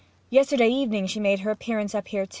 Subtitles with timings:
[0.31, 2.29] Yesterday evening she made her appearance up here too.